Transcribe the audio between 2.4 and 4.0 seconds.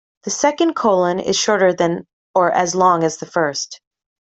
as long as the first.